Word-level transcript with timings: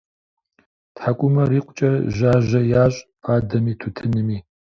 ТхьэкӀумэр 0.95 1.49
икъукӀэ 1.59 1.91
жьажьэ 2.15 2.61
ящӀ 2.83 2.99
фадэми 3.21 3.73
тутынми. 3.79 4.37